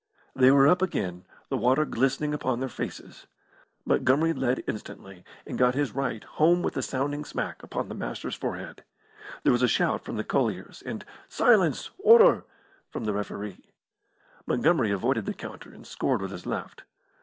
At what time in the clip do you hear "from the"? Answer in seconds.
10.03-10.23, 12.89-13.13